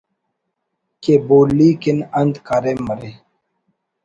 [1.03, 3.11] کہ بولی کن انت کاریم مرے